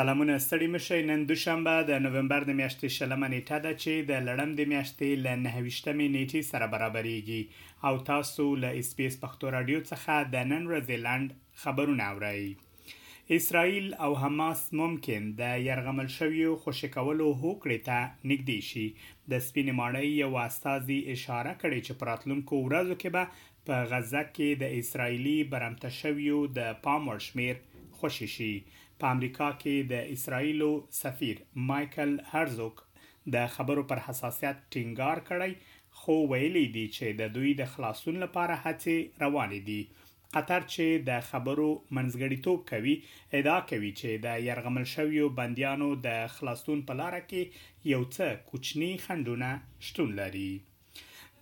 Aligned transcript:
سلامونه 0.00 0.34
ستړي 0.44 0.66
مشه 0.74 0.98
نن 1.08 1.20
دوشنبه 1.30 1.72
د 1.88 1.98
نوومبر 2.04 2.44
د 2.46 2.52
میاشتې 2.60 2.88
شلمه 2.96 3.28
نیټه 3.32 3.56
ده 3.64 3.72
چې 3.82 3.92
د 4.10 4.12
لړم 4.28 4.50
د 4.58 4.62
میاشتې 4.72 5.08
ل 5.24 5.26
9شتمې 5.40 6.06
نیټې 6.16 6.40
سره 6.50 6.66
برابرېږي 6.74 7.42
او 7.88 7.92
تاسو 8.10 8.44
له 8.62 8.68
اسپیس 8.82 9.14
پښتو 9.24 9.52
رادیو 9.56 9.80
څخه 9.90 10.30
د 10.36 10.48
نن 10.52 10.62
رزلند 10.74 11.34
خبرونه 11.64 12.06
اورئ 12.12 12.42
اسرائیل 13.38 13.86
او 14.06 14.10
حماس 14.22 14.62
ممکن 14.82 15.28
د 15.42 15.54
يرغمل 15.68 16.08
شویو 16.18 16.56
خوشکولو 16.64 17.28
هوکړې 17.42 17.78
ته 17.88 17.98
نږدې 18.30 18.60
شي 18.68 18.86
د 19.34 19.44
سپین 19.48 19.68
ماړی 19.78 20.10
یو 20.22 20.40
استاذي 20.48 21.00
اشاره 21.14 21.56
کړې 21.62 21.78
چې 21.86 21.98
پراتلونکو 22.04 22.62
ورځو 22.66 22.98
کې 23.00 23.08
به 23.14 23.24
په 23.66 23.74
غزه 23.92 24.24
کې 24.34 24.48
د 24.62 24.78
اسرایلی 24.82 25.38
برمته 25.56 25.96
شویو 26.02 26.42
د 26.60 26.78
پامور 26.88 27.24
شمیر 27.30 27.64
خوشی 28.02 28.34
شي 28.38 28.54
په 29.00 29.06
امریکا 29.16 29.46
کې 29.62 29.74
د 29.92 29.94
اسرایلو 30.14 30.70
سفیر 31.02 31.36
مايكل 31.68 32.10
هرزوک 32.32 32.76
د 33.34 33.48
خبرو 33.54 33.82
پر 33.92 33.98
حساسیت 34.06 34.60
ټینګار 34.74 35.22
کړی 35.30 35.52
خو 36.00 36.14
ویلي 36.32 36.64
دی 36.76 36.84
چې 36.96 37.06
د 37.20 37.32
دوی 37.36 37.50
د 37.60 37.72
خلاصون 37.74 38.16
لپاره 38.24 38.58
هڅې 38.64 38.98
روانې 39.24 39.60
دي 39.70 39.80
قطر 40.34 40.62
چې 40.72 40.86
د 41.08 41.20
خبرو 41.30 41.68
منځګړیتوب 41.96 42.60
کوي 42.72 42.94
ادعا 43.40 43.58
کوي 43.70 43.92
چې 44.00 44.22
د 44.26 44.40
يرغمل 44.48 44.86
شویو 44.94 45.32
بنديانو 45.42 45.90
د 46.06 46.24
خلاصون 46.38 46.86
په 46.90 47.00
لار 47.02 47.16
کې 47.20 47.92
یو 47.94 48.02
څه 48.14 48.26
کوچني 48.50 48.92
خندونه 49.06 49.50
شتون 49.88 50.14
لري 50.20 50.50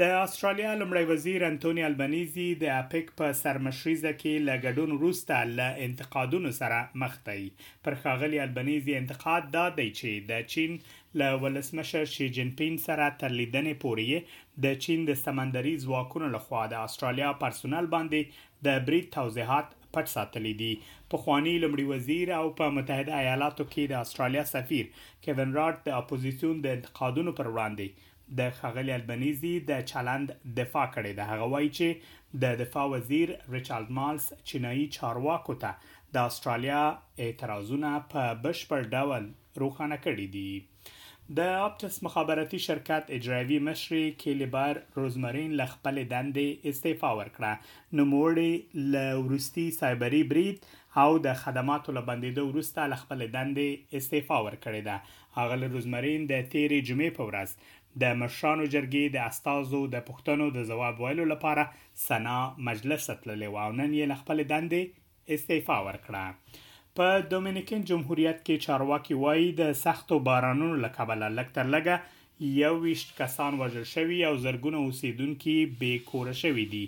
د 0.00 0.04
استرالیا 0.18 0.68
لمړی 0.74 1.04
وزیر 1.08 1.42
انټونی 1.46 1.82
البنيزي 1.86 2.44
د 2.60 2.70
اپیک 2.82 3.10
په 3.16 3.32
سرمشريزه 3.40 4.10
کې 4.20 4.44
لګډون 4.44 4.94
وروسته 4.98 5.40
له 5.56 5.72
انتقادونو 5.86 6.52
سره 6.58 6.78
مخ 7.02 7.16
دی 7.26 7.42
پر 7.88 7.96
خاغلی 8.04 8.38
البنيزي 8.44 8.94
انتقاد 9.00 9.50
دا 9.56 9.64
دی 9.80 9.86
چې 9.98 10.30
د 10.30 10.46
چین 10.54 10.78
له 11.22 11.40
ولسمشر 11.42 12.08
شي 12.14 12.28
جن 12.38 12.52
پین 12.60 12.78
سره 12.86 13.08
تر 13.24 13.34
لیدنې 13.34 13.82
پورې 13.84 14.62
د 14.66 14.80
چین 14.86 15.02
د 15.10 15.18
سمندري 15.24 15.74
ځواکونو 15.84 16.30
لخوا 16.36 16.62
د 16.74 16.88
استرالیا 16.92 17.32
پرسونل 17.44 17.88
باندې 17.96 18.38
د 18.68 18.78
بریټ 18.86 19.16
توضیحات 19.18 19.74
پټ 19.82 20.14
ساتلې 20.14 20.62
دي 20.64 20.72
په 21.14 21.24
خواني 21.26 21.52
لمړي 21.58 21.86
وزیر 21.96 22.32
او 22.38 22.48
په 22.62 22.76
متحده 22.80 23.20
ایالاتو 23.26 23.68
کې 23.68 23.92
د 23.92 24.08
استرالیا 24.08 24.46
سفیر 24.56 24.92
کیون 25.28 25.54
رات 25.60 25.84
د 25.90 25.98
اپوزيشن 26.00 26.64
د 26.68 26.74
انتقادونو 26.78 27.36
پر 27.42 27.52
وړاندې 27.54 28.08
د 28.40 28.50
خغلی 28.58 28.92
البنيزي 28.96 29.50
د 29.70 29.84
چلند 29.92 30.30
دفاع 30.58 30.84
کړې 30.96 31.12
ده 31.20 31.28
هغه 31.32 31.48
وایي 31.54 31.70
چې 31.78 32.40
د 32.44 32.58
دفاع 32.62 32.84
وزیر 32.94 33.32
ریچارډ 33.54 33.96
مالز 34.00 34.28
چینایي 34.50 34.86
چارواکو 34.96 35.56
ته 35.64 35.98
د 36.16 36.26
استرالیا 36.32 36.82
اعتراضونه 37.26 37.92
په 38.14 38.30
بشپړ 38.48 38.88
ډول 38.96 39.28
روښانه 39.62 40.04
کړي 40.08 40.26
دي 40.36 41.38
د 41.38 41.50
اپټس 41.66 41.96
مخابراتي 42.06 42.58
شرکت 42.62 43.10
اجرایي 43.16 43.58
مشر 43.66 43.96
کیلیبر 44.22 44.80
روزمرین 44.96 45.52
ل 45.60 45.66
خپل 45.74 46.00
دندې 46.14 46.72
استعفا 46.72 47.10
ورکړه 47.18 47.98
نو 48.00 48.06
موړي 48.14 48.86
ل 48.94 49.26
ورستي 49.28 49.66
سایبری 49.78 50.22
بریډ 50.32 50.80
او 51.04 51.12
د 51.26 51.38
خدماتو 51.44 51.94
له 51.98 52.06
بندیدو 52.08 52.46
وروسته 52.48 52.88
ل 52.94 52.98
خپل 53.04 53.22
دندې 53.36 54.00
استعفا 54.00 54.40
ورکړه 54.48 54.98
هغه 55.40 55.72
روزمرین 55.76 56.26
د 56.34 56.48
13 56.56 56.88
جمعې 56.90 57.16
په 57.20 57.28
ورځ 57.30 57.56
د 58.00 58.12
مشرانو 58.20 58.66
جرګې 58.74 59.04
د 59.14 59.26
استازو 59.30 59.80
د 59.94 60.04
پښتنو 60.08 60.46
د 60.56 60.66
جواب 60.70 61.00
ویلو 61.04 61.24
لپاره 61.32 61.64
سنا 62.04 62.36
مجلس 62.68 63.08
تللی 63.24 63.48
و 63.54 63.58
او 63.64 63.70
نن 63.80 63.90
یې 63.98 64.20
خپل 64.22 64.44
دندې 64.52 65.34
استعفا 65.36 65.76
ورکړه 65.88 66.70
په 67.00 67.20
دومینیکن 67.32 67.84
جمهوریت 67.90 68.40
کې 68.46 68.64
چارواکي 68.68 69.18
وایي 69.24 69.52
د 69.60 69.74
سختو 69.82 70.18
بارانونو 70.30 70.80
لکبل 70.86 71.26
لکتر 71.40 71.72
لګه 71.74 72.20
یو 72.62 72.72
وشت 72.86 73.12
کسان 73.20 73.58
وژل 73.62 73.84
شوی 73.94 74.18
او 74.28 74.32
زرګونه 74.44 74.84
اوسیدونکو 74.86 75.56
بې 75.58 76.08
کوره 76.12 76.34
شوی 76.42 76.66
دي 76.74 76.84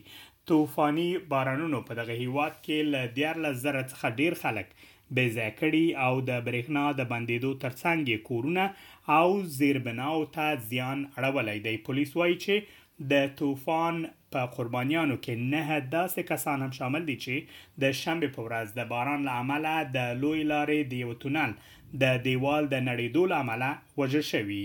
توفانی 0.53 1.07
بارانونو 1.35 1.79
په 1.91 1.99
دغه 2.01 2.17
هیواد 2.23 2.59
کې 2.65 2.91
ل 2.95 3.15
12000 3.19 3.85
څخه 3.93 4.17
ډیر 4.23 4.35
خلک 4.41 4.75
بې 5.17 5.27
ځای 5.37 5.51
کړي 5.61 5.81
او 6.07 6.15
د 6.29 6.31
برېښنا 6.47 6.85
د 6.99 7.03
بندیدو 7.13 7.51
ترڅنګ 7.65 8.09
کورونه 8.29 8.65
او 9.19 9.27
زیربناو 9.59 10.21
ته 10.37 10.47
زیان 10.71 10.99
اړولای 11.21 11.59
دی 11.67 11.75
پولیس 11.89 12.11
وایي 12.17 12.37
چې 12.45 12.55
د 13.13 13.27
طوفان 13.41 13.97
په 14.37 14.49
قربانیانو 14.57 15.17
کې 15.25 15.35
نه 15.53 15.79
داسې 15.97 16.23
کسان 16.33 16.59
هم 16.65 16.73
شامل 16.79 17.03
دي 17.11 17.17
چې 17.25 17.61
د 17.83 17.95
شنبه 18.03 18.29
په 18.37 18.41
ورځ 18.47 18.69
د 18.79 18.89
باران 18.95 19.21
له 19.29 19.35
امله 19.45 19.75
د 19.97 19.99
لوی 20.23 20.41
لارې 20.53 20.81
د 20.83 21.03
یو 21.05 21.15
تونل 21.25 21.53
د 22.03 22.23
دیوال 22.27 22.63
د 22.71 22.77
نړېدو 22.91 23.23
له 23.33 23.37
امله 23.43 23.71
وژل 24.01 24.25
شوی 24.33 24.65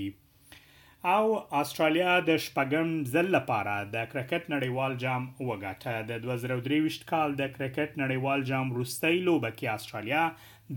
او 1.16 1.26
استرالیا 1.60 2.14
د 2.30 2.38
شپږم 2.46 2.88
ځل 3.12 3.28
لپاره 3.38 3.74
د 3.94 4.06
کرکټ 4.12 4.44
نړیوال 4.54 4.94
جام 5.04 5.24
وګاټه 5.50 5.94
د 6.10 6.20
2023 6.24 7.04
کال 7.12 7.32
د 7.42 7.48
کرکټ 7.56 7.92
نړیوال 8.04 8.42
جام 8.50 8.74
روستۍ 8.78 9.20
لوبه 9.28 9.52
کې 9.52 9.68
استرالیا 9.76 10.24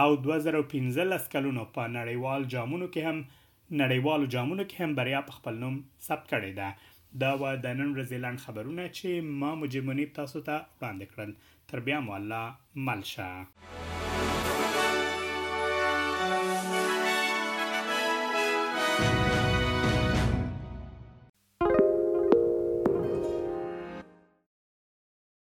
او 0.02 0.10
2015 0.26 1.28
کلونو 1.34 1.64
په 1.76 1.84
نړیوال 1.98 2.42
جامونو 2.56 2.88
کې 2.94 3.02
هم 3.10 3.18
نړیوالو 3.82 4.30
جامونو 4.36 4.64
کې 4.68 4.76
هم 4.84 4.92
بریا 5.00 5.20
په 5.30 5.34
خپل 5.38 5.54
نوم 5.64 5.76
ثبت 6.08 6.26
کړې 6.34 6.52
ده 6.60 6.70
دا 7.26 7.32
و 7.42 7.44
د 7.64 7.66
نن 7.82 7.90
رزلند 8.02 8.44
خبرونه 8.46 8.84
چې 8.98 9.10
ما 9.44 9.52
مجمنی 9.64 10.06
تاسو 10.20 10.38
ته 10.50 10.56
وړاندې 10.78 11.06
کړل 11.16 11.32
تر 11.74 11.82
بیا 11.90 12.00
مو 12.08 12.14
الله 12.22 12.44
ملشه 12.90 13.30